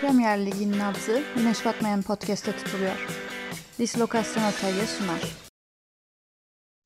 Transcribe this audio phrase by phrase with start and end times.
[0.00, 3.06] Premier Lig'in nabzı Güneş Batmayan Podcast'te tutuluyor.
[3.78, 5.22] Dislokasyon Otelya sunar.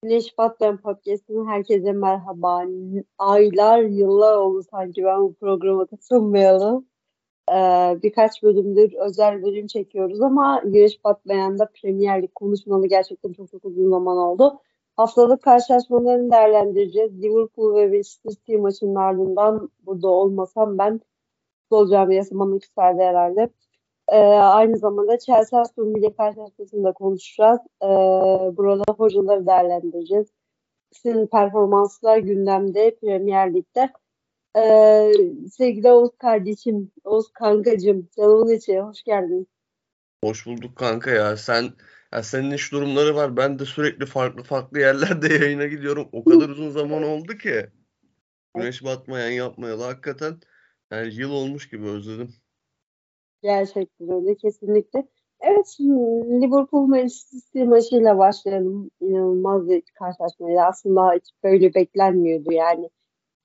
[0.03, 2.63] Güneş Batmayan Podcast'ın herkese merhaba.
[3.19, 6.85] Aylar, yıllar oldu sanki ben bu programa katılmayalı.
[7.51, 13.65] Ee, birkaç bölümdür özel bölüm çekiyoruz ama Güneş Batmayan'da Premier Lig konuşmalı gerçekten çok çok
[13.65, 14.61] uzun zaman oldu.
[14.97, 17.23] Haftalık karşılaşmalarını değerlendireceğiz.
[17.23, 21.01] Liverpool ve Manchester City maçının ardından burada olmasam ben
[21.73, 23.51] futbol camiası bana yükseldi herhalde.
[24.09, 27.61] Ee, aynı zamanda Chelsea Aston Villa karşılaşmasını da konuşacağız.
[27.83, 27.87] Ee,
[28.57, 30.27] burada hocaları değerlendireceğiz.
[30.93, 33.91] Sizin performanslar gündemde Premier Lig'de.
[34.57, 35.13] Ee,
[35.53, 39.49] sevgili Oğuz kardeşim, Oğuz kankacım, canımın içi hoş geldin.
[40.25, 41.37] Hoş bulduk kanka ya.
[41.37, 41.65] Sen
[42.13, 43.37] ya senin iş durumları var.
[43.37, 46.09] Ben de sürekli farklı farklı yerlerde yayına gidiyorum.
[46.13, 47.67] O kadar uzun zaman oldu ki.
[48.57, 50.41] Güneş batmayan yapmayalı hakikaten
[50.93, 52.35] yani yıl olmuş gibi özledim.
[53.43, 55.07] Gerçekten öyle kesinlikle.
[55.41, 56.01] Evet şimdi
[56.43, 58.91] Liverpool Manchester maçıyla başlayalım.
[59.01, 60.61] İnanılmaz bir karşılaşmaydı.
[60.61, 62.91] Aslında hiç böyle beklenmiyordu yani.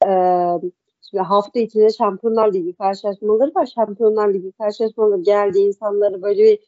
[0.05, 0.69] Ee,
[1.09, 3.65] şimdi hafta içinde Şampiyonlar Ligi karşılaşmaları var.
[3.75, 6.59] Şampiyonlar Ligi karşılaşmaları geldi insanları böyle bir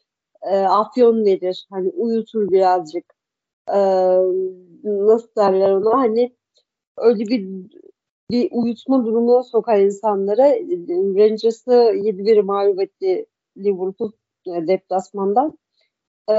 [0.42, 1.68] e, afyon verir.
[1.70, 3.14] Hani uyutur birazcık.
[3.68, 3.80] E,
[4.84, 5.98] nasıl derler ona?
[5.98, 6.36] Hani
[6.98, 7.48] öyle bir
[8.32, 10.44] bir uyutma durumuna sokar insanlara.
[11.20, 13.26] Rangers'ı 7-1 mağlup etti
[13.58, 14.12] Liverpool
[14.48, 15.58] e, deplasmandan.
[16.30, 16.34] E,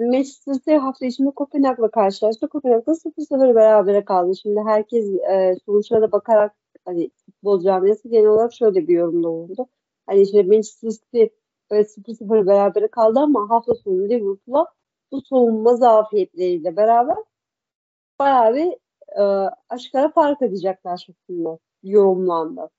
[0.00, 2.48] Manchester City hafta içinde Kopenhag'la karşılaştı.
[2.48, 4.36] Kopenhag'da 0-0 berabere kaldı.
[4.36, 9.68] Şimdi herkes e, sonuçlara bakarak hani futbol camiası genel olarak şöyle bir yorumda oldu.
[10.06, 11.24] Hani işte Manchester City
[11.70, 14.66] böyle 0-0 berabere kaldı ama hafta sonu Liverpool'a
[15.12, 17.16] bu savunma zafiyetleriyle beraber
[18.18, 18.81] bayağı bir
[19.18, 19.22] e,
[19.68, 22.70] aşkara fark edecekler şeklinde yorumlandı.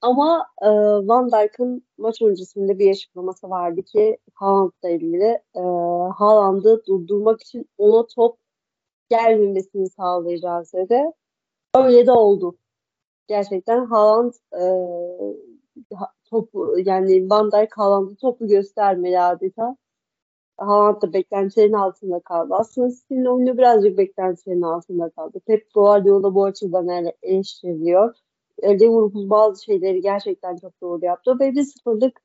[0.00, 0.68] Ama e,
[1.08, 5.60] Van Dijk'ın maç öncesinde bir açıklaması vardı ki Haaland'la ilgili e,
[6.18, 8.38] Haaland'ı durdurmak için ona top
[9.10, 11.02] gelmemesini sağlayacağız dedi.
[11.74, 12.56] Öyle de oldu.
[13.28, 14.62] Gerçekten Haaland e,
[16.30, 19.76] topu yani Van Dijk Haaland'ı topu göstermeli adeta.
[20.58, 22.54] Haaland da beklentilerin altında kaldı.
[22.54, 25.40] Aslında City'nin oyunu birazcık beklentilerin altında kaldı.
[25.46, 28.14] Pep Guardiola bu açıdan eleştiriliyor.
[28.62, 31.38] E, Liverpool bazı şeyleri gerçekten çok doğru yaptı.
[31.40, 32.20] Ve 1-0'lık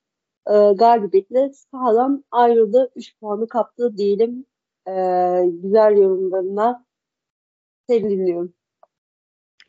[0.48, 2.92] e, galibiyetle sahadan ayrıldı.
[2.96, 4.46] 3 puanı kaptı diyelim.
[4.88, 4.92] E,
[5.46, 6.86] güzel yorumlarına
[7.90, 8.54] seni dinliyorum.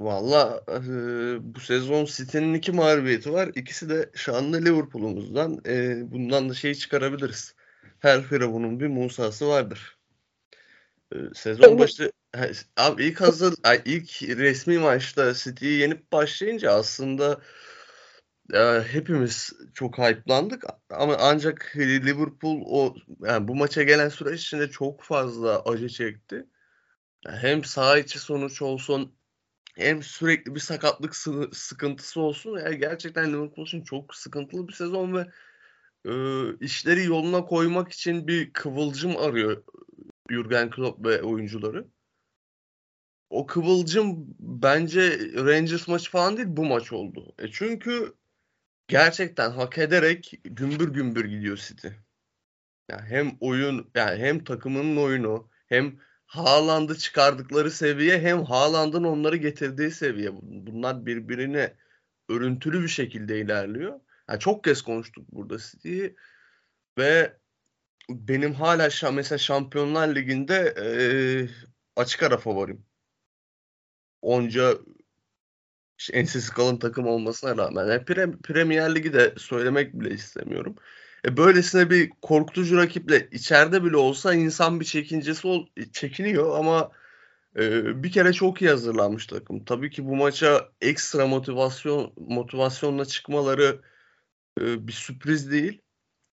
[0.01, 0.81] Valla e,
[1.55, 3.51] bu sezon City'nin iki mağlubiyeti var.
[3.55, 5.59] İkisi de şanlı Liverpool'umuzdan.
[5.67, 7.55] E, bundan da şey çıkarabiliriz
[7.99, 9.99] her firavunun bir Musa'sı vardır.
[11.15, 12.13] Ee, sezon başı
[12.77, 13.55] abi ilk hazır
[13.85, 17.41] ilk resmi maçta City'yi yenip başlayınca aslında
[18.55, 25.03] e, hepimiz çok hype'landık ama ancak Liverpool o yani bu maça gelen süreç içinde çok
[25.03, 26.47] fazla acı çekti.
[27.27, 29.15] Hem saha içi sonuç olsun
[29.77, 31.17] hem sürekli bir sakatlık
[31.53, 32.59] sıkıntısı olsun.
[32.59, 35.27] Yani gerçekten Liverpool için çok sıkıntılı bir sezon ve
[36.05, 36.13] e,
[36.61, 39.65] işleri yoluna koymak için bir kıvılcım arıyor
[40.31, 41.89] Jurgen Klopp ve oyuncuları.
[43.31, 47.35] O kıvılcım bence Rangers maçı falan değil bu maç oldu.
[47.39, 48.15] E çünkü
[48.89, 51.89] gerçekten hak ederek gümbür gümbür gidiyor City.
[52.91, 59.91] Yani hem oyun yani hem takımının oyunu hem Haaland'ı çıkardıkları seviye hem Haaland'ın onları getirdiği
[59.91, 60.31] seviye.
[60.43, 61.77] Bunlar birbirine
[62.29, 64.01] örüntülü bir şekilde ilerliyor.
[64.29, 66.17] Yani çok kez konuştuk burada City'yi
[66.99, 67.37] ve
[68.11, 70.87] benim hala şa mesela Şampiyonlar Ligi'nde e,
[71.97, 72.85] açık ara favorim.
[74.23, 74.75] Onca
[75.99, 77.87] işte, ensesi kalın takım olmasına rağmen.
[77.87, 80.77] Yani Pre Premier Ligi de söylemek bile istemiyorum.
[81.25, 86.91] E, böylesine bir korkutucu rakiple içeride bile olsa insan bir çekincesi ol, çekiniyor ama
[87.57, 89.65] e, bir kere çok iyi hazırlanmış takım.
[89.65, 93.81] Tabii ki bu maça ekstra motivasyon motivasyonla çıkmaları
[94.61, 95.83] bir sürpriz değil.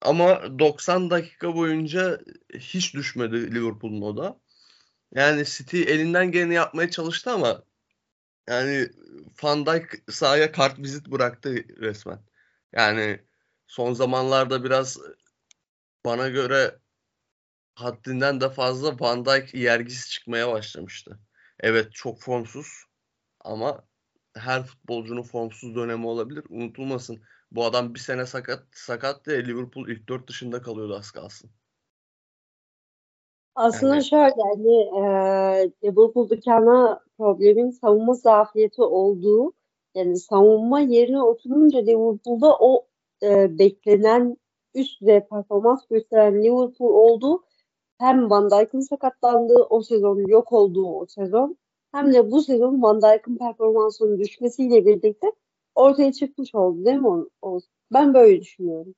[0.02, 2.20] Ama 90 dakika boyunca
[2.54, 4.40] hiç düşmedi Liverpool'un o da.
[5.14, 7.64] Yani City elinden geleni yapmaya çalıştı ama
[8.50, 8.90] yani
[9.44, 12.20] Van Dijk sahaya kart vizit bıraktı resmen.
[12.74, 13.22] Yani
[13.68, 15.00] son zamanlarda biraz
[16.06, 16.80] bana göre
[17.76, 21.20] haddinden de fazla Van Dijk yergisi çıkmaya başlamıştı.
[21.60, 22.68] Evet çok formsuz
[23.42, 23.88] ama
[24.36, 26.44] her futbolcunun formsuz dönemi olabilir.
[26.50, 27.24] Unutulmasın
[27.56, 31.50] bu adam bir sene sakat sakat diye Liverpool ilk dört dışında kalıyordu az kalsın.
[33.56, 35.02] Aslında yani, şöyle hani e,
[35.84, 39.54] Liverpool'daki ana problemin savunma zafiyeti olduğu
[39.96, 42.88] yani savunma yerine oturunca Liverpool'da o
[43.24, 44.38] e, beklenen
[44.74, 47.44] üst düzey performans gösteren Liverpool oldu.
[47.98, 51.58] Hem Van Dijk'ın sakatlandığı o sezon, yok olduğu o sezon
[51.92, 55.32] hem de bu sezon Van Dijk'ın performansının düşmesiyle birlikte
[55.76, 57.08] ortaya çıkmış oldu değil mi
[57.42, 57.60] o?
[57.94, 58.96] Ben böyle düşünüyorum.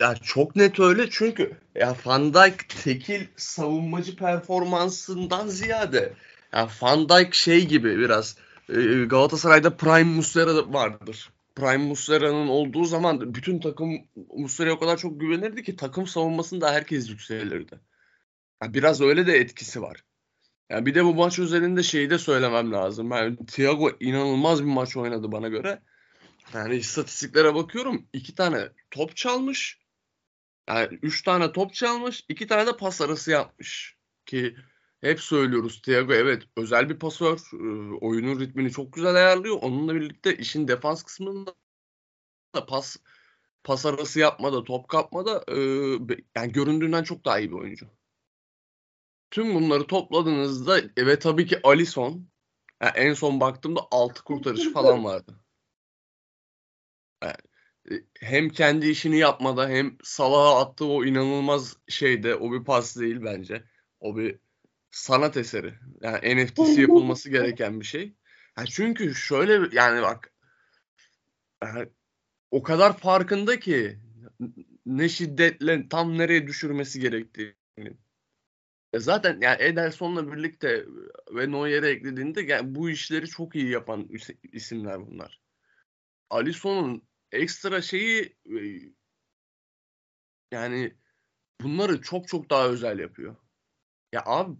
[0.00, 6.12] Ya çok net öyle çünkü ya Van Dijk tekil savunmacı performansından ziyade
[6.52, 8.36] ya Van Dijk şey gibi biraz
[8.68, 11.30] e, Galatasaray'da Prime Muslera vardır.
[11.54, 13.98] Prime Muslera'nın olduğu zaman bütün takım
[14.36, 17.80] Muslera'ya o kadar çok güvenirdi ki takım savunmasında herkes yükselirdi.
[18.62, 20.04] Ya biraz öyle de etkisi var.
[20.70, 23.10] Yani bir de bu maç üzerinde şeyi de söylemem lazım.
[23.10, 25.82] Yani Thiago inanılmaz bir maç oynadı bana göre.
[26.54, 28.08] Yani istatistiklere bakıyorum.
[28.12, 29.80] iki tane top çalmış.
[30.68, 32.24] Yani üç tane top çalmış.
[32.28, 33.96] iki tane de pas arası yapmış.
[34.26, 34.56] Ki
[35.00, 37.38] hep söylüyoruz Thiago evet özel bir pasör.
[37.52, 39.58] E, oyunun ritmini çok güzel ayarlıyor.
[39.62, 41.54] Onunla birlikte işin defans kısmında
[42.54, 42.96] da pas
[43.64, 45.58] pas arası yapmada, top kapmada e,
[46.36, 47.86] yani göründüğünden çok daha iyi bir oyuncu.
[49.30, 52.28] Tüm bunları topladığınızda ve tabii ki Alisson
[52.82, 55.40] yani en son baktığımda 6 kurtarışı falan vardı.
[57.22, 57.34] Yani,
[57.90, 63.18] e, hem kendi işini yapmada hem Salah'a attığı o inanılmaz şeyde o bir pas değil
[63.24, 63.64] bence.
[64.00, 64.38] O bir
[64.90, 65.74] sanat eseri.
[66.00, 68.14] Yani NFT'si yapılması gereken bir şey.
[68.58, 70.32] Yani çünkü şöyle yani bak
[71.64, 71.88] yani
[72.50, 73.98] o kadar farkında ki
[74.86, 77.96] ne şiddetle tam nereye düşürmesi gerektiğini.
[78.92, 80.86] E zaten yani Ederson'la birlikte
[81.34, 84.08] ve Neuer'e eklediğinde yani bu işleri çok iyi yapan
[84.52, 85.40] isimler bunlar.
[86.30, 88.58] Alisson'un ekstra şeyi e,
[90.52, 90.96] yani
[91.60, 93.36] bunları çok çok daha özel yapıyor.
[94.12, 94.58] Ya abi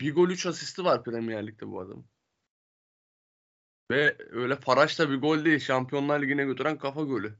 [0.00, 2.06] bir gol 3 asisti var Premier Lig'de bu adam.
[3.90, 5.58] Ve öyle Faraş'ta bir gol değil.
[5.60, 7.38] Şampiyonlar Ligi'ne götüren kafa golü.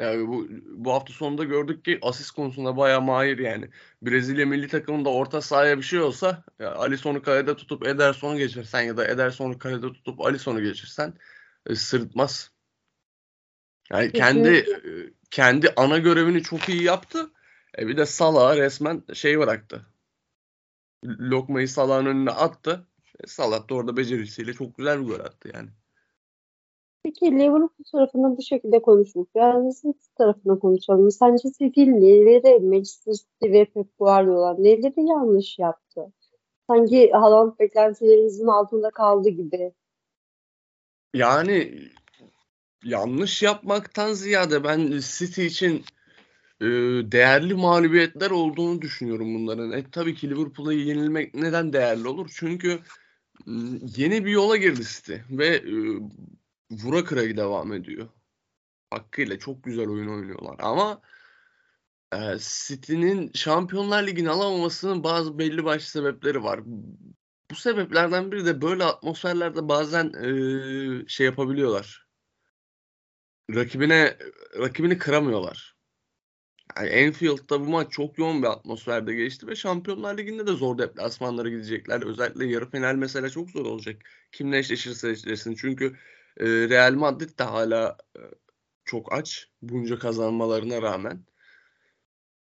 [0.00, 0.48] Yani bu,
[0.84, 3.70] bu hafta sonunda gördük ki asist konusunda bayağı mahir yani.
[4.02, 8.96] Brezilya milli takımında orta sahaya bir şey olsa ya Alisson'u kalede tutup Ederson'u geçirsen ya
[8.96, 11.14] da Ederson'u kalede tutup Alisson'u geçirsen
[11.66, 12.57] e, sırıtmaz.
[13.90, 14.90] Yani kendi e,
[15.30, 17.30] kendi ana görevini çok iyi yaptı.
[17.78, 19.86] E bir de Salah resmen şey bıraktı.
[21.04, 22.86] Lokmayı Salah'ın önüne attı.
[23.24, 25.68] E Salah da orada becerisiyle çok güzel bir gol attı yani.
[27.02, 29.28] Peki Liverpool tarafında bu şekilde konuştuk.
[29.34, 31.10] Yani City tarafında konuşalım.
[31.10, 36.12] Sence City neleri Manchester City ve Pep Guardiola neleri yanlış yaptı?
[36.66, 39.72] Sanki Haaland beklentilerinizin altında kaldı gibi.
[41.14, 41.88] Yani
[42.84, 45.84] yanlış yapmaktan ziyade ben City için
[46.60, 46.66] e,
[47.12, 49.72] değerli mağlubiyetler olduğunu düşünüyorum bunların.
[49.72, 52.30] E, tabii ki Liverpool'a yenilmek neden değerli olur?
[52.34, 52.80] Çünkü
[53.96, 55.72] yeni bir yola girdi City ve e,
[56.70, 58.08] vura kıra devam ediyor.
[58.90, 61.00] Hakkıyla çok güzel oyun oynuyorlar ama
[62.12, 66.60] e, City'nin Şampiyonlar Ligi'ni alamamasının bazı belli başlı sebepleri var.
[67.50, 72.07] Bu sebeplerden biri de böyle atmosferlerde bazen e, şey yapabiliyorlar.
[73.54, 74.16] Rakibine
[74.58, 75.76] rakibini kıramıyorlar.
[76.76, 81.48] Yani Enfield'da bu maç çok yoğun bir atmosferde geçti ve Şampiyonlar Ligi'nde de zor deplasmanlara
[81.48, 82.02] gidecekler.
[82.02, 83.96] Özellikle yarı final mesela çok zor olacak.
[84.32, 85.54] Kimle eşleşirse eşleşsin.
[85.54, 85.96] Çünkü
[86.36, 88.20] e, Real Madrid de hala e,
[88.84, 91.24] çok aç bunca kazanmalarına rağmen.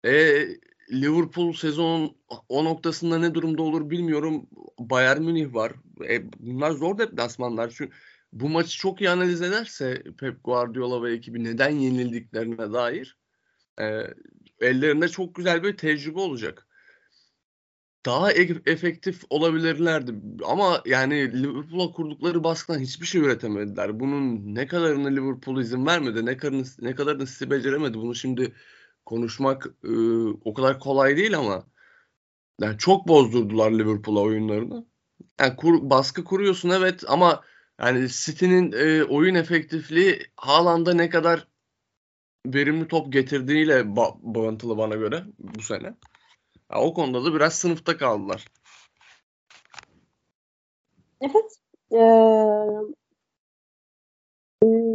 [0.04, 0.46] E,
[0.92, 2.16] Liverpool sezonun
[2.48, 4.46] o noktasında ne durumda olur bilmiyorum.
[4.78, 5.72] Bayern Münih var.
[6.08, 7.70] E, bunlar zor deplasmanlar.
[7.70, 7.94] Çünkü
[8.34, 13.18] bu maçı çok iyi analiz ederse Pep Guardiola ve ekibi neden yenildiklerine dair
[13.80, 13.84] e,
[14.60, 16.66] ellerinde çok güzel bir tecrübe olacak
[18.06, 20.14] daha e- efektif olabilirlerdi.
[20.46, 24.00] Ama yani Liverpool'a kurdukları baskıdan hiçbir şey üretemediler.
[24.00, 27.98] Bunun ne kadarını Liverpool izin vermedi, ne kadarını, ne kadarını City beceremedi.
[27.98, 28.52] Bunu şimdi
[29.06, 29.92] konuşmak e,
[30.44, 31.66] o kadar kolay değil ama
[32.60, 34.86] yani çok bozdurdular Liverpool'a oyunlarını.
[35.40, 37.42] Yani kur, baskı kuruyorsun evet ama
[37.80, 41.48] yani City'nin e, oyun efektifliği Haaland'a ne kadar
[42.46, 45.94] verimli top getirdiğiyle ba- bağıntılı bana göre bu sene.
[46.72, 48.44] Ya, o konuda da biraz sınıfta kaldılar.
[51.20, 51.58] Evet.
[51.92, 52.94] Ee,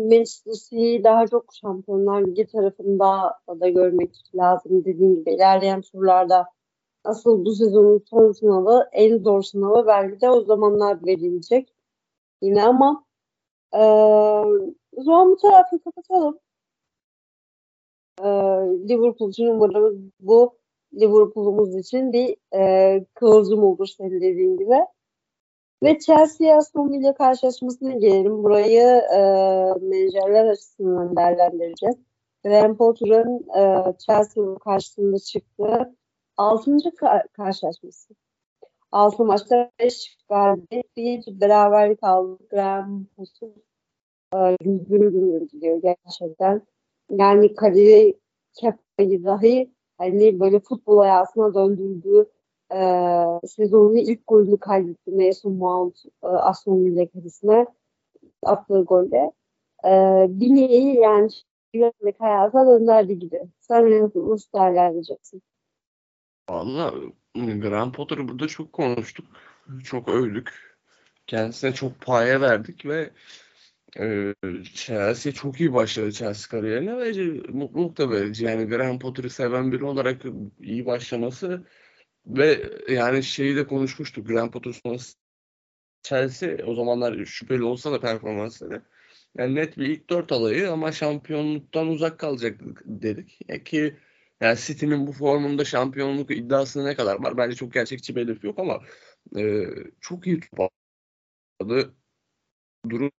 [0.09, 4.85] Manchester daha çok Şampiyonlar Ligi tarafında da görmek lazım.
[4.85, 6.45] Dediğim gibi ilerleyen turlarda
[7.03, 11.73] asıl bu sezonun son sınavı, en zor sınavı belki de o zamanlar verilecek.
[12.41, 13.05] Yine ama
[13.73, 13.79] e,
[14.97, 16.39] o zaman bu tarafı kapatalım.
[18.19, 18.27] E,
[18.89, 20.57] Liverpool için umarım bu
[20.93, 24.75] Liverpool'umuz için bir e, kıvılcım olur senin dediğin gibi.
[25.83, 28.43] Ve Chelsea Aston Villa karşılaşmasına gelelim.
[28.43, 28.81] Burayı
[29.13, 29.19] e,
[29.81, 31.95] menajerler açısından değerlendireceğiz.
[32.43, 35.95] Graham Potter'ın e, Chelsea karşısında çıktığı
[36.37, 36.71] 6.
[36.71, 38.13] Ka- karşılaşması.
[38.91, 42.37] 6 maçta 5 galibiyet, bir beraberlik aldı.
[42.49, 43.49] Graham Potter
[44.35, 46.61] e, gümbür gümbür gidiyor gerçekten.
[47.11, 48.19] Yani kariyeri
[48.53, 52.29] Kepa'yı dahi hani böyle futbol hayatına döndürdüğü
[52.73, 52.79] e,
[53.47, 57.65] sezonun ilk golünü kaydetti Mason Mount e, Aston Villa kalesine
[58.43, 59.31] attığı golde.
[59.85, 59.89] E,
[60.29, 61.29] Bine'yi yani
[61.73, 63.41] yönetmek hayata döndürdü gibi.
[63.59, 65.41] Sen nasıl değerlendireceksin?
[66.49, 66.93] Valla
[67.35, 69.25] Graham Potter'ı burada çok konuştuk.
[69.83, 70.77] Çok övdük.
[71.27, 73.09] Kendisine çok paye verdik ve
[73.99, 74.33] e,
[74.73, 78.45] Chelsea çok iyi başladı Chelsea kariyerine ve mutluluk da verici.
[78.45, 80.21] Yani Graham Potter'ı seven biri olarak
[80.61, 81.65] iyi başlaması
[82.27, 84.27] ve yani şeyi de konuşmuştuk.
[84.27, 85.17] Graham Potter sonrası
[86.03, 88.81] Chelsea o zamanlar şüpheli olsa da performansları
[89.37, 93.39] yani net bir ilk dört alayı ama şampiyonluktan uzak kalacak dedik.
[93.47, 93.97] Ya ki
[94.41, 97.37] yani City'nin bu formunda şampiyonluk iddiası ne kadar var?
[97.37, 98.81] Bence çok gerçekçi belirti yok ama
[99.37, 99.65] e,
[100.01, 101.95] çok iyi toparladı.
[102.89, 103.11] Durum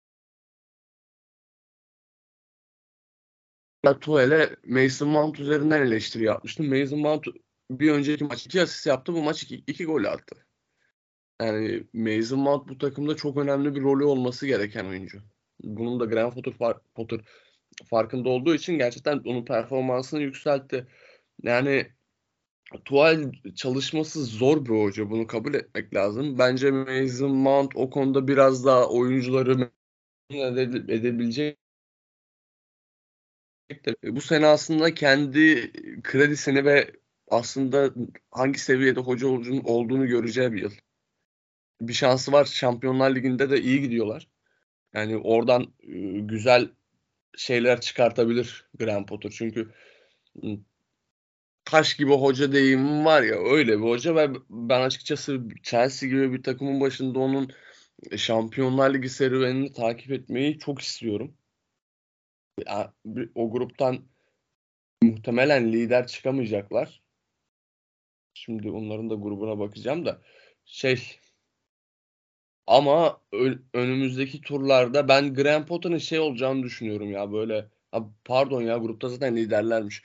[4.00, 6.68] Tuel'e Mason Mount üzerinden eleştiri yapmıştım.
[6.68, 7.26] Mason Mount
[7.70, 9.14] bir önceki maç iki asist yaptı.
[9.14, 10.46] Bu maç iki, iki gol attı.
[11.42, 15.22] Yani Mason Mount bu takımda çok önemli bir rolü olması gereken oyuncu.
[15.62, 16.54] Bunun da Graham Potter,
[16.94, 17.20] Potter
[17.86, 20.86] farkında olduğu için gerçekten onun performansını yükseltti.
[21.42, 21.87] Yani
[22.85, 25.11] Tuval çalışması zor bir hoca.
[25.11, 26.38] Bunu kabul etmek lazım.
[26.38, 29.70] Bence Mason Mount o konuda biraz daha oyuncuları
[30.30, 31.59] edebilecek
[34.04, 36.92] bu sene aslında kendi kredisini ve
[37.28, 37.94] aslında
[38.30, 39.28] hangi seviyede hoca
[39.64, 40.73] olduğunu göreceği bir yıl.
[41.80, 42.44] Bir şansı var.
[42.44, 44.28] Şampiyonlar Ligi'nde de iyi gidiyorlar.
[44.94, 45.66] Yani oradan
[46.28, 46.70] güzel
[47.37, 49.30] şeyler çıkartabilir Graham Potter.
[49.30, 49.70] Çünkü
[51.70, 56.42] taş gibi hoca deyimim var ya öyle bir hoca ve ben açıkçası Chelsea gibi bir
[56.42, 57.50] takımın başında onun
[58.16, 61.34] Şampiyonlar Ligi serüvenini takip etmeyi çok istiyorum.
[63.34, 64.04] O gruptan
[65.02, 67.02] muhtemelen lider çıkamayacaklar.
[68.34, 70.22] Şimdi onların da grubuna bakacağım da
[70.64, 71.18] şey
[72.66, 73.20] ama
[73.74, 77.68] önümüzdeki turlarda ben Graham Potter'ın şey olacağını düşünüyorum ya böyle
[78.24, 80.02] pardon ya grupta zaten liderlermiş.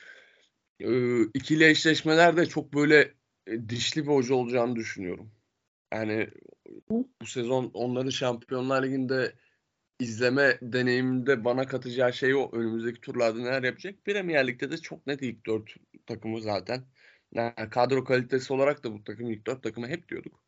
[0.80, 3.14] Ee, ikili eşleşmelerde çok böyle
[3.48, 5.32] e, dişli bir hoca olacağını düşünüyorum.
[5.94, 6.30] Yani
[6.90, 9.36] bu sezon onların Şampiyonlar Ligi'nde
[10.00, 12.50] izleme deneyiminde bana katacağı şey o.
[12.54, 14.06] Önümüzdeki turlarda neler yapacak.
[14.06, 16.86] Premier Lig'de de çok net ilk dört takımı zaten.
[17.34, 20.40] Yani kadro kalitesi olarak da bu takım ilk dört takımı hep diyorduk.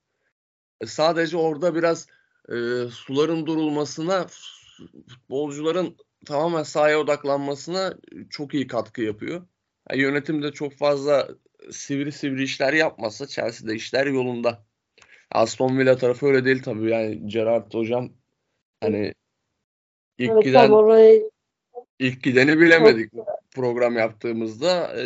[0.81, 2.07] E, sadece orada biraz
[2.50, 2.55] e,
[2.91, 4.27] suların durulmasına
[5.10, 7.98] futbolcuların tamamen sahaya odaklanmasına
[8.29, 9.48] çok iyi katkı yapıyor.
[9.89, 11.27] Yani yönetim de çok fazla
[11.72, 14.63] sivri sivri işler yapmazsa Chelsea'de işler yolunda.
[15.32, 16.91] Aston Villa tarafı öyle değil tabii.
[16.91, 18.10] Yani Gerrard hocam
[18.82, 19.13] hani
[20.17, 20.72] ilk evet, giden
[22.00, 23.12] ilk gideni bilemedik
[23.51, 24.98] program yaptığımızda.
[24.98, 25.03] E,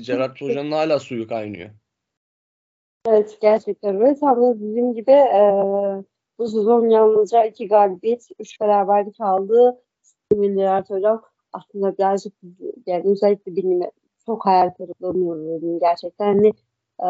[0.00, 1.70] Gerrard hocanın hala suyu kaynıyor.
[3.08, 4.14] Evet gerçekten öyle.
[4.14, 5.42] Tam da dediğim gibi e,
[6.38, 9.82] bu sezon yalnızca iki galibiyet, üç beraberlik aldı.
[10.32, 11.22] Gerrard hocam
[11.52, 12.32] aslında birazcık
[12.86, 13.82] yani özellikle benim
[14.30, 16.26] çok hayal kırıklığına uğradım gerçekten.
[16.26, 16.48] Hani
[17.02, 17.08] e,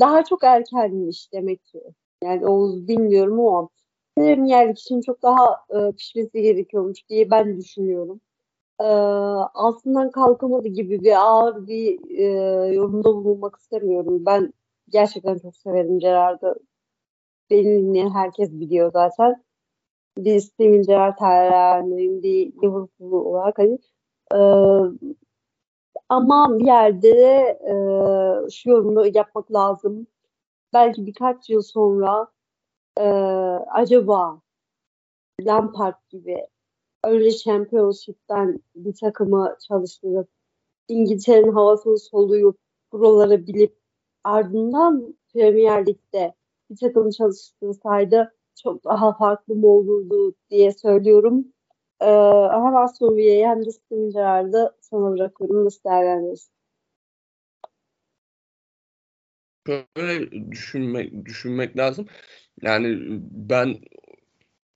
[0.00, 1.82] daha çok erkenmiş demek ki.
[2.24, 3.68] Yani Oğuz bilmiyorum ama
[4.16, 8.20] Premier için çok daha e, pişmesi gerekiyormuş diye ben düşünüyorum.
[8.80, 8.84] E,
[9.54, 12.24] altından kalkamadı gibi bir ağır bir e,
[12.74, 14.26] yorumda bulunmak istemiyorum.
[14.26, 14.52] Ben
[14.88, 16.54] gerçekten çok severim Gerard'ı.
[17.50, 19.44] Beni herkes biliyor zaten.
[20.18, 23.78] Bir Steven Gerrard hayranıyım, bir Liverpool olarak hani
[24.34, 24.38] e,
[26.08, 27.74] ama bir yerde de e,
[28.50, 30.06] şu yorumu yapmak lazım.
[30.72, 32.28] Belki birkaç yıl sonra
[32.98, 33.04] e,
[33.72, 34.40] acaba
[35.40, 36.46] Lampard gibi
[37.04, 40.28] öyle Championship'ten bir takımı çalıştırıp
[40.88, 42.58] İngiltere'nin havasını soluyup
[42.92, 43.78] buraları bilip
[44.24, 46.34] ardından Premier Lig'de
[46.70, 51.52] bir takım çalıştırsaydı çok daha farklı mı olurdu diye söylüyorum.
[52.00, 52.06] Ee,
[52.52, 55.64] hem Aston Villa'yı hem de Steven Gerrard'ı sana bırakıyorum.
[55.64, 56.52] Nasıl değerlendirirsin?
[59.96, 62.06] Şöyle düşünmek, düşünmek lazım.
[62.62, 62.98] Yani
[63.30, 63.76] ben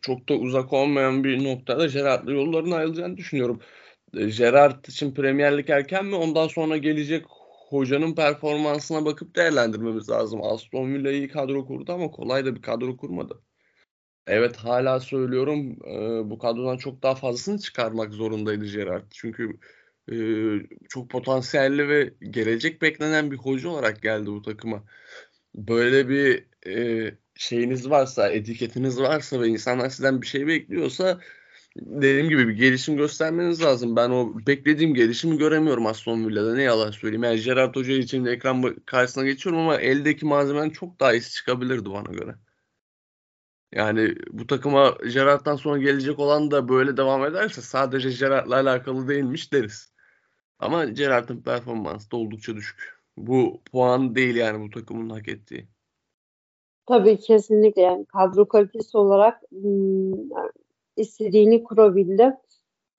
[0.00, 3.60] çok da uzak olmayan bir noktada Gerrard'la yolların ayrılacağını düşünüyorum.
[4.12, 6.14] Gerrard için Premier Lig erken mi?
[6.16, 7.26] Ondan sonra gelecek
[7.70, 10.40] hocanın performansına bakıp değerlendirmemiz lazım.
[10.44, 13.42] Aston Villa iyi kadro kurdu ama kolay da bir kadro kurmadı.
[14.26, 19.04] Evet hala söylüyorum e, bu kadrodan çok daha fazlasını çıkarmak zorundaydı Gerrard.
[19.10, 19.58] Çünkü
[20.12, 20.16] e,
[20.88, 24.84] çok potansiyelli ve gelecek beklenen bir hoca olarak geldi bu takıma.
[25.54, 31.20] Böyle bir e, şeyiniz varsa, etiketiniz varsa ve insanlar sizden bir şey bekliyorsa
[31.76, 33.96] dediğim gibi bir gelişim göstermeniz lazım.
[33.96, 36.54] Ben o beklediğim gelişimi göremiyorum Aston Villa'da.
[36.54, 37.22] Ne yalan söyleyeyim.
[37.24, 42.12] Yani Gerard Hoca için ekran karşısına geçiyorum ama eldeki malzemenin çok daha iyisi çıkabilirdi bana
[42.12, 42.34] göre.
[43.72, 49.52] Yani bu takıma Gerard'dan sonra gelecek olan da böyle devam ederse sadece Gerard'la alakalı değilmiş
[49.52, 49.92] deriz.
[50.58, 53.00] Ama Gerard'ın performansı da oldukça düşük.
[53.16, 55.68] Bu puan değil yani bu takımın hak ettiği.
[56.86, 60.12] Tabii kesinlikle yani kadro kalitesi olarak hmm,
[60.96, 62.36] istediğini kurabildi.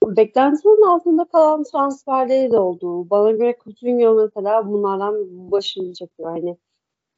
[0.06, 3.10] Beklentilerin altında kalan transferleri de oldu.
[3.10, 6.36] Bana göre Coutinho mesela bunlardan çekiyor.
[6.36, 6.56] Yani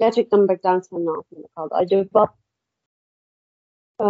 [0.00, 1.74] gerçekten beklentilerin altında kaldı.
[1.74, 2.34] Acaba
[4.00, 4.06] e,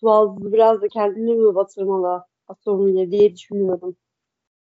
[0.00, 3.96] Çuvaldızı biraz da kendini mi batırmalı Aston diye düşünüyorum.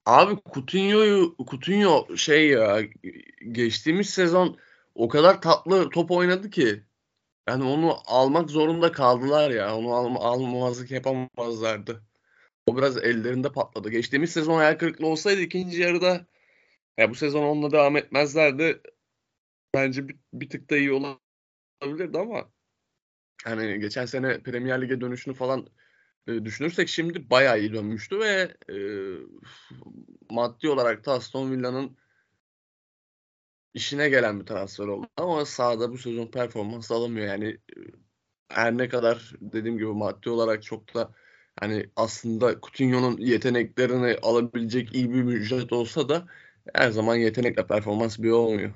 [0.05, 2.82] Abi Coutinho'yu Coutinho şey ya
[3.51, 4.58] geçtiğimiz sezon
[4.96, 6.84] o kadar tatlı top oynadı ki
[7.50, 9.77] yani onu almak zorunda kaldılar ya.
[9.77, 12.03] Onu al almamazlık yapamazlardı.
[12.67, 13.89] O biraz ellerinde patladı.
[13.89, 16.25] Geçtiğimiz sezon hayal kırıklığı olsaydı ikinci yarıda
[16.98, 18.82] ya bu sezon onunla devam etmezlerdi.
[19.74, 22.50] Bence bir, bir tık da iyi olabilirdi ama
[23.43, 25.67] hani geçen sene Premier Lig'e dönüşünü falan
[26.27, 28.77] e, düşünürsek şimdi bayağı iyi dönmüştü ve e,
[30.29, 31.97] maddi olarak da Aston Villa'nın
[33.73, 35.07] işine gelen bir transfer oldu.
[35.17, 37.27] Ama sahada bu sezon performans alamıyor.
[37.27, 37.79] Yani e,
[38.50, 41.12] her ne kadar dediğim gibi maddi olarak çok da
[41.59, 46.25] hani aslında Coutinho'nun yeteneklerini alabilecek iyi bir ücret olsa da
[46.73, 48.71] her zaman yetenekle performans bir olmuyor.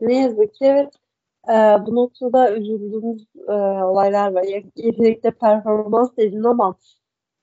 [0.00, 1.05] Ne yazık ki evet.
[1.48, 3.52] Ee, bu noktada üzüldüğümüz e,
[3.84, 4.44] olaylar var.
[4.76, 6.76] Yetenekle performans dedin ama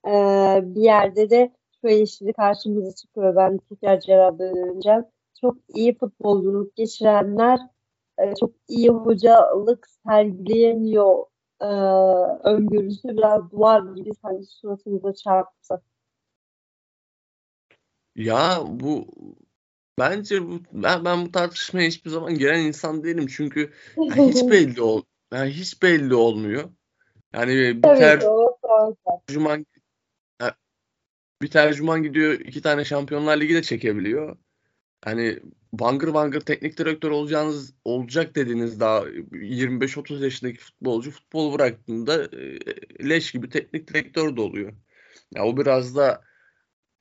[0.07, 0.12] e,
[0.63, 3.36] bir yerde de şu eleştiri karşımıza çıkıyor.
[3.36, 5.06] Ben tekrar cevap döneceğim
[5.41, 7.60] çok iyi futbolculuk geçirenler
[8.19, 11.25] e, çok iyi hocalık sergileyemiyor
[11.62, 11.65] e,
[12.43, 15.82] öngörüsü biraz duvar gibi sanki suratımıza çarptı.
[18.15, 19.06] Ya bu
[19.99, 24.82] bence bu ben, ben bu tartışmaya hiçbir zaman giren insan değilim çünkü yani hiç belli
[24.82, 25.03] ol
[25.34, 26.69] yani hiç belli olmuyor.
[27.34, 29.65] Yani bir tercüman
[31.41, 34.38] bir tercüman gidiyor iki tane Şampiyonlar Ligi de çekebiliyor
[35.03, 35.39] hani
[35.73, 42.60] bangır bangır teknik direktör olacağınız olacak dediniz daha 25-30 yaşındaki futbolcu futbol bıraktığında e,
[43.10, 44.73] leş gibi teknik direktör de oluyor.
[45.36, 46.21] Ya o biraz da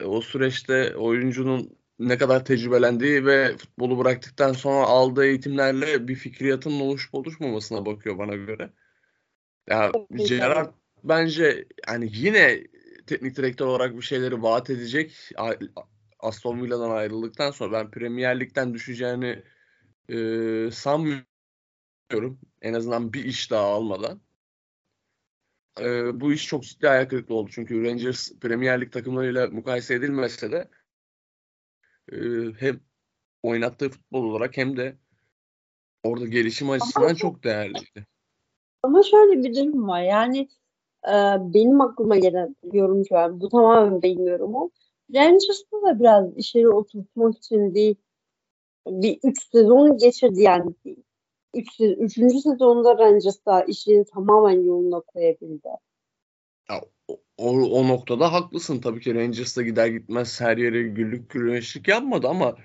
[0.00, 6.81] e, o süreçte oyuncunun ne kadar tecrübelendiği ve futbolu bıraktıktan sonra aldığı eğitimlerle bir fikriyatın
[6.81, 8.72] oluşup oluşmamasına bakıyor bana göre.
[9.68, 10.74] Ya Gerard
[11.05, 12.64] bence yani yine
[13.07, 15.31] teknik direktör olarak bir şeyleri vaat edecek
[16.18, 19.42] Aston Villa'dan ayrıldıktan sonra ben Premier Lig'den düşeceğini
[20.09, 22.40] e, sanmıyorum.
[22.62, 24.20] En azından bir iş daha almadan.
[25.81, 27.50] E, bu iş çok ciddi ayak kırıklığı oldu.
[27.52, 30.68] Çünkü Rangers Premier Lig takımlarıyla mukayese edilmese de
[32.12, 32.16] e,
[32.58, 32.80] hem
[33.42, 34.96] oynattığı futbol olarak hem de
[36.04, 38.06] orada gelişim açısından ama, çok değerliydi.
[38.82, 40.02] Ama şöyle bir durum var.
[40.02, 40.48] Yani
[41.08, 41.14] e,
[41.54, 43.40] benim aklıma gelen yorumcu var.
[43.40, 44.70] Bu tamamen benim yorumum.
[45.14, 47.96] Rangers'ta da biraz işleri oturtmak için değil
[48.86, 50.74] bir üç sezon geçirdi yani.
[51.54, 55.68] Üç, üçüncü sezonda Rangers'ta işleri tamamen yoluna koyabildi.
[56.70, 56.80] Ya,
[57.37, 58.81] o, o noktada haklısın.
[58.81, 62.57] Tabii ki Rangers'ta gider gitmez her yere güllük güneşlik yapmadı ama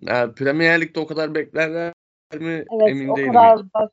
[0.00, 1.92] yani Premier Lig'de o kadar beklerler
[2.34, 3.32] mi evet, emin o değilim.
[3.32, 3.92] Kadar bak,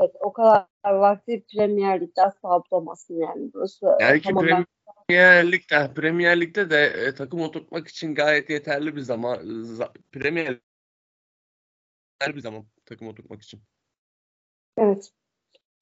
[0.00, 3.50] evet o kadar vakti Premier Lig'de asla bulamazsın yani.
[3.54, 4.64] Burası yani ki Premier
[5.08, 10.60] Premier Lig'de, Premier Lig'de de e, takım oturtmak için gayet yeterli bir zaman za, Premier
[12.34, 13.60] bir zaman takım oturtmak için.
[14.76, 15.12] Evet.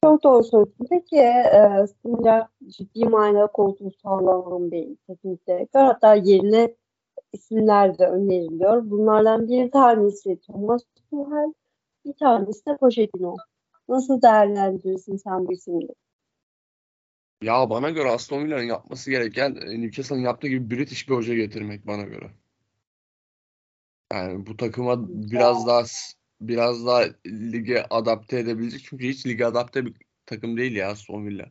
[0.05, 0.87] Çok doğru söylüyorsun.
[0.91, 5.81] Peki e, Sinirler ciddi manada koltuğu sağlanan bir teknik direktör.
[5.81, 6.75] Hatta yerine
[7.33, 8.91] isimler de öneriliyor.
[8.91, 11.53] Bunlardan bir tanesi Thomas Tuchel,
[12.05, 13.37] bir tanesi de Pochettino.
[13.89, 15.95] Nasıl değerlendirirsin sen bu isimleri?
[17.43, 21.87] Ya bana göre Aston Villa'nın yapması gereken e, Newcastle'ın yaptığı gibi British bir hoca getirmek
[21.87, 22.31] bana göre.
[24.13, 25.83] Yani bu takıma biraz daha
[26.41, 28.81] biraz daha lige adapte edebilecek.
[28.85, 29.95] Çünkü hiç lige adapte bir
[30.27, 31.47] takım değil ya Aston Villa.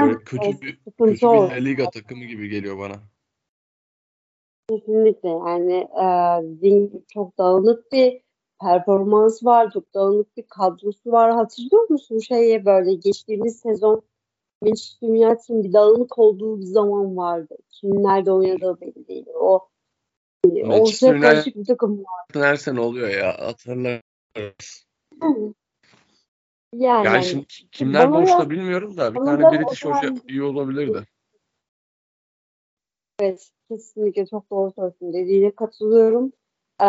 [0.00, 2.96] Böyle kötü bir, kötü bir La Liga takımı gibi geliyor bana.
[4.68, 5.88] Kesinlikle yani
[6.64, 8.22] e, çok dağınık bir
[8.60, 11.32] performans var, çok dağınık bir kadrosu var.
[11.32, 14.02] Hatırlıyor musun şeye böyle geçtiğimiz sezon
[14.62, 17.56] Manchester United'ın bir dağınık olduğu bir zaman vardı.
[17.70, 19.26] Kimin nerede oynadığı belli değil.
[19.34, 19.68] O
[20.44, 22.44] Ortaya karışık bir takım var.
[22.44, 24.86] Her sene oluyor ya hatırlarız.
[25.16, 25.54] Yani,
[26.72, 31.04] Yani hani şimdi kimler boşta bilmiyorum da bir tane British hoca zaman- iyi olabilirdi.
[33.20, 35.12] Evet, kesinlikle çok doğru söylüyorsun.
[35.12, 36.32] Dediğine katılıyorum.
[36.80, 36.86] Ee,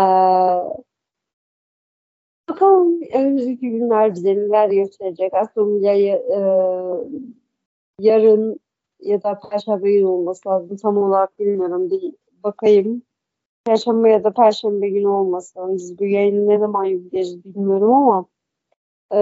[2.50, 5.34] bakalım önümüzdeki günler bize neler gösterecek.
[5.34, 6.40] Aston Villa'yı e,
[8.00, 8.60] yarın
[9.00, 10.78] ya da Perşembe günü olması lazım.
[10.78, 11.92] Tam olarak bilmiyorum.
[11.92, 12.14] Bir
[12.44, 13.02] bakayım.
[13.66, 15.76] Perşembe ya da Perşembe günü olması lazım.
[15.76, 18.26] Biz bu yayını ne zaman yükleyeceğiz bilmiyorum ama
[19.14, 19.20] e,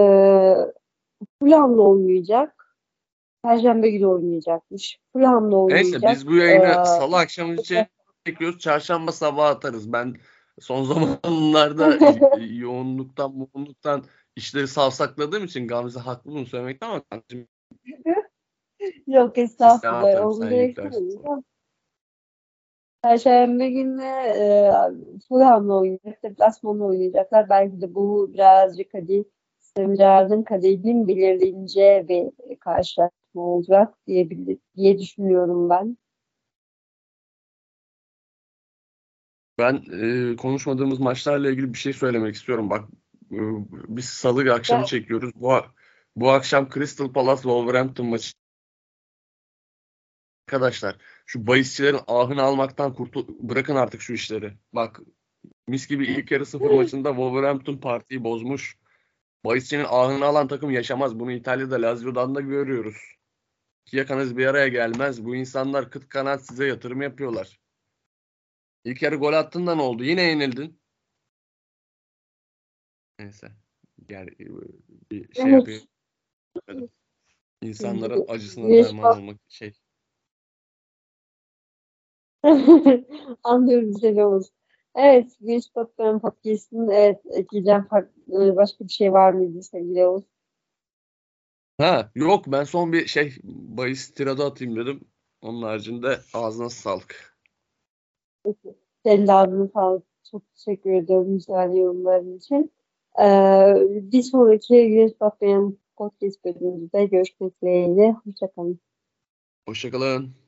[1.42, 2.76] Fulham'da oynayacak.
[3.42, 5.00] Perşembe günü oynayacakmış.
[5.12, 6.02] Fulham'da oynayacak.
[6.02, 7.78] Neyse biz bu yayını Ee, salı akşamı için
[8.26, 8.58] çekiyoruz.
[8.58, 9.92] Çarşamba sabah atarız.
[9.92, 10.14] Ben
[10.60, 10.84] son
[11.22, 11.98] zamanlarda
[12.40, 14.04] yoğunluktan, yoğunluktan
[14.36, 17.02] işleri savsakladığım için Gamze haklı bunu söylemekte ama
[19.06, 20.26] Yok estağfurullah.
[20.26, 21.44] Onu söyleyeceğim.
[23.02, 24.70] Perşembe günü e,
[25.28, 27.48] Fulham'la oynayacak, deplasmanla oynayacaklar.
[27.48, 29.24] Belki de bu birazcık hadi
[29.60, 34.30] Steven Gerrard'ın kaderinin belirleneceği bir karşılaşma olacak diye,
[34.76, 35.96] diye düşünüyorum ben.
[39.58, 42.70] ben e, konuşmadığımız maçlarla ilgili bir şey söylemek istiyorum.
[42.70, 42.88] Bak
[43.32, 43.38] e,
[43.88, 44.88] biz salı akşamı Evet.
[44.88, 45.30] çekiyoruz.
[45.34, 45.52] Bu
[46.16, 48.32] bu akşam Crystal Palace Wolverhampton maçı.
[50.48, 54.52] Arkadaşlar şu bahisçilerin ahını almaktan kurtul bırakın artık şu işleri.
[54.72, 55.00] Bak
[55.66, 58.78] mis gibi ilk yarı sıfır maçında Wolverhampton partiyi bozmuş.
[59.44, 61.20] Bahisçinin ahını alan takım yaşamaz.
[61.20, 62.96] Bunu İtalya'da Lazio'dan da görüyoruz.
[63.86, 65.24] İki yakanız bir araya gelmez.
[65.24, 67.60] Bu insanlar kıt kanaat size yatırım yapıyorlar.
[68.84, 70.04] İlk yarı gol attın da ne oldu?
[70.04, 70.80] Yine yenildin.
[73.18, 73.52] Neyse.
[74.08, 74.28] Gel
[75.10, 75.82] bir şey yapayım.
[77.62, 79.72] İnsanların acısına derman olmak şey.
[83.44, 84.50] Anlıyorum seni Oğuz.
[84.94, 90.24] Evet, Güneş Batı'nın podcast'ın evet, ekleyeceğim farklı, başka bir şey var mıydı sevgili Oğuz?
[91.78, 95.00] Ha yok ben son bir şey bahis tirada atayım dedim.
[95.42, 97.36] Onun haricinde ağzına sağlık.
[99.04, 100.04] Senin de ağzına sağlık.
[100.30, 102.72] Çok teşekkür ediyorum güzel yorumların için.
[103.20, 103.74] Ee,
[104.12, 108.12] bir sonraki Güneş Batmayan podcast bölümümüzde görüşmek dileğiyle.
[108.24, 108.80] Hoşçakalın.
[109.68, 110.41] Hoşçakalın.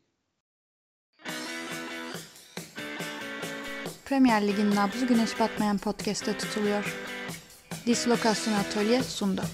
[4.05, 6.97] Premier Lig'in nabzı güneş batmayan podcast'te tutuluyor.
[7.87, 9.45] Dislokasyon Atölye sundu.